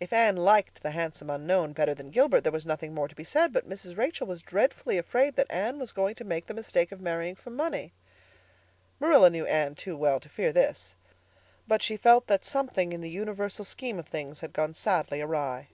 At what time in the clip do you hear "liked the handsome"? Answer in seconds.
0.36-1.30